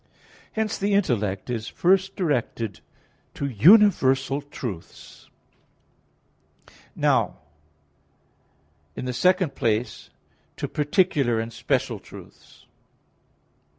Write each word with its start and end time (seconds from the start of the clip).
Hence 0.53 0.79
the 0.79 0.95
intellect 0.95 1.47
is 1.51 1.67
first 1.67 2.15
directed 2.15 2.79
to 3.35 3.45
universal 3.45 4.41
truth; 4.41 5.27
and 6.95 7.31
in 8.95 9.05
the 9.05 9.13
second 9.13 9.53
place 9.53 10.09
to 10.57 10.67
particular 10.67 11.39
and 11.39 11.53
special 11.53 11.99
truths. 11.99 12.65